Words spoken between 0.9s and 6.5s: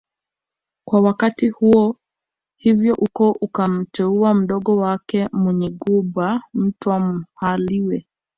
wakati huo hivyo ukoo ukamteua mdogo wake Munyigumba